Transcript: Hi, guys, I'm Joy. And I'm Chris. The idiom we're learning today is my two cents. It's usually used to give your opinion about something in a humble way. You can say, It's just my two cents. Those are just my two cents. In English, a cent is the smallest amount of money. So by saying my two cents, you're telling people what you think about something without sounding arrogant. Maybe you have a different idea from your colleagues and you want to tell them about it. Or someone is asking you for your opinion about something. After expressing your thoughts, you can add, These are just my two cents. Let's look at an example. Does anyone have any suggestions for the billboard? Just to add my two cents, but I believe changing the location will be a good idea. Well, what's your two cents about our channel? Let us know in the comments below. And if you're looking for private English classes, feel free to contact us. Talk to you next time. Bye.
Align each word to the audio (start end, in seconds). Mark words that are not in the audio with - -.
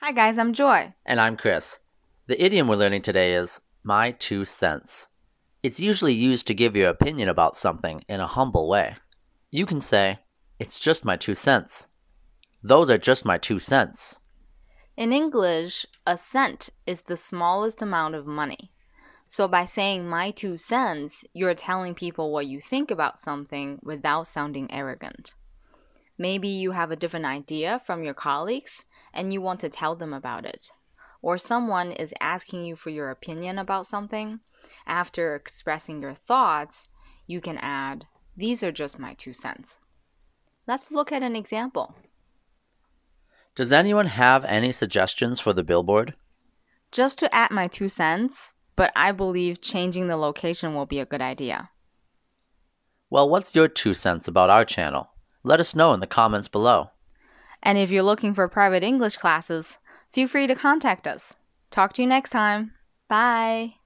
Hi, 0.00 0.12
guys, 0.12 0.38
I'm 0.38 0.52
Joy. 0.52 0.94
And 1.04 1.20
I'm 1.20 1.36
Chris. 1.36 1.80
The 2.28 2.42
idiom 2.42 2.68
we're 2.68 2.76
learning 2.76 3.02
today 3.02 3.34
is 3.34 3.60
my 3.82 4.12
two 4.12 4.44
cents. 4.44 5.08
It's 5.64 5.80
usually 5.80 6.14
used 6.14 6.46
to 6.46 6.54
give 6.54 6.76
your 6.76 6.88
opinion 6.88 7.28
about 7.28 7.56
something 7.56 8.04
in 8.08 8.20
a 8.20 8.28
humble 8.28 8.68
way. 8.68 8.94
You 9.50 9.66
can 9.66 9.80
say, 9.80 10.20
It's 10.60 10.78
just 10.78 11.04
my 11.04 11.16
two 11.16 11.34
cents. 11.34 11.88
Those 12.62 12.90
are 12.90 12.96
just 12.96 13.24
my 13.24 13.38
two 13.38 13.58
cents. 13.58 14.20
In 14.96 15.12
English, 15.12 15.84
a 16.06 16.16
cent 16.16 16.70
is 16.86 17.02
the 17.02 17.16
smallest 17.16 17.82
amount 17.82 18.14
of 18.14 18.24
money. 18.24 18.70
So 19.26 19.48
by 19.48 19.64
saying 19.64 20.08
my 20.08 20.30
two 20.30 20.58
cents, 20.58 21.24
you're 21.34 21.54
telling 21.54 21.96
people 21.96 22.30
what 22.30 22.46
you 22.46 22.60
think 22.60 22.92
about 22.92 23.18
something 23.18 23.80
without 23.82 24.28
sounding 24.28 24.72
arrogant. 24.72 25.34
Maybe 26.18 26.48
you 26.48 26.72
have 26.72 26.90
a 26.90 26.96
different 26.96 27.26
idea 27.26 27.80
from 27.86 28.02
your 28.02 28.14
colleagues 28.14 28.84
and 29.14 29.32
you 29.32 29.40
want 29.40 29.60
to 29.60 29.68
tell 29.68 29.94
them 29.94 30.12
about 30.12 30.44
it. 30.44 30.72
Or 31.22 31.38
someone 31.38 31.92
is 31.92 32.12
asking 32.20 32.64
you 32.64 32.74
for 32.74 32.90
your 32.90 33.10
opinion 33.10 33.58
about 33.58 33.86
something. 33.86 34.40
After 34.86 35.34
expressing 35.36 36.02
your 36.02 36.14
thoughts, 36.14 36.88
you 37.26 37.40
can 37.40 37.58
add, 37.58 38.06
These 38.36 38.62
are 38.62 38.72
just 38.72 38.98
my 38.98 39.14
two 39.14 39.32
cents. 39.32 39.78
Let's 40.66 40.90
look 40.90 41.12
at 41.12 41.22
an 41.22 41.36
example. 41.36 41.94
Does 43.54 43.72
anyone 43.72 44.06
have 44.06 44.44
any 44.44 44.72
suggestions 44.72 45.40
for 45.40 45.52
the 45.52 45.64
billboard? 45.64 46.14
Just 46.92 47.18
to 47.18 47.34
add 47.34 47.50
my 47.50 47.68
two 47.68 47.88
cents, 47.88 48.54
but 48.76 48.92
I 48.94 49.12
believe 49.12 49.60
changing 49.60 50.06
the 50.06 50.16
location 50.16 50.74
will 50.74 50.86
be 50.86 51.00
a 51.00 51.06
good 51.06 51.20
idea. 51.20 51.70
Well, 53.10 53.28
what's 53.28 53.54
your 53.54 53.68
two 53.68 53.94
cents 53.94 54.28
about 54.28 54.50
our 54.50 54.64
channel? 54.64 55.08
Let 55.48 55.60
us 55.60 55.74
know 55.74 55.94
in 55.94 56.00
the 56.00 56.06
comments 56.06 56.46
below. 56.46 56.90
And 57.62 57.78
if 57.78 57.90
you're 57.90 58.02
looking 58.02 58.34
for 58.34 58.46
private 58.48 58.82
English 58.82 59.16
classes, 59.16 59.78
feel 60.12 60.28
free 60.28 60.46
to 60.46 60.54
contact 60.54 61.06
us. 61.06 61.32
Talk 61.70 61.94
to 61.94 62.02
you 62.02 62.08
next 62.08 62.30
time. 62.30 62.72
Bye. 63.08 63.76